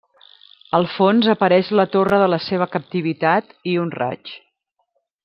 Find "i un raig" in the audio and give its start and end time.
3.75-4.33